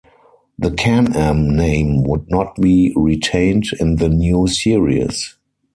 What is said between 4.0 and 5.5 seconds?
new series.